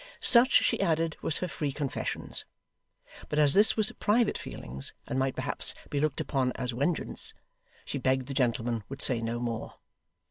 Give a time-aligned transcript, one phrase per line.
[0.19, 2.43] Such, she added, was her free confessions.
[3.29, 7.35] But as this was private feelings, and might perhaps be looked upon as wengeance,
[7.85, 9.75] she begged the gentleman would say no more.